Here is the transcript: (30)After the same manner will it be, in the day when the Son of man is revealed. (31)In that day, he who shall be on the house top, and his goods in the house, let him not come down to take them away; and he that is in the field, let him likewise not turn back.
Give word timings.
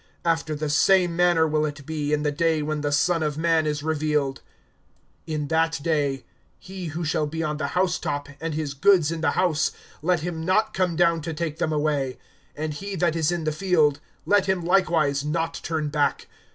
(30)After 0.25 0.57
the 0.57 0.67
same 0.67 1.15
manner 1.15 1.47
will 1.47 1.63
it 1.63 1.85
be, 1.85 2.11
in 2.11 2.23
the 2.23 2.31
day 2.31 2.63
when 2.63 2.81
the 2.81 2.91
Son 2.91 3.21
of 3.21 3.37
man 3.37 3.67
is 3.67 3.83
revealed. 3.83 4.41
(31)In 5.27 5.47
that 5.49 5.79
day, 5.83 6.25
he 6.57 6.85
who 6.87 7.05
shall 7.05 7.27
be 7.27 7.43
on 7.43 7.57
the 7.57 7.67
house 7.77 7.99
top, 7.99 8.27
and 8.39 8.55
his 8.55 8.73
goods 8.73 9.11
in 9.11 9.21
the 9.21 9.29
house, 9.37 9.71
let 10.01 10.21
him 10.21 10.43
not 10.43 10.73
come 10.73 10.95
down 10.95 11.21
to 11.21 11.35
take 11.35 11.59
them 11.59 11.71
away; 11.71 12.17
and 12.55 12.73
he 12.73 12.95
that 12.95 13.15
is 13.15 13.31
in 13.31 13.43
the 13.43 13.51
field, 13.51 13.99
let 14.25 14.47
him 14.47 14.65
likewise 14.65 15.23
not 15.23 15.53
turn 15.61 15.87
back. 15.89 16.27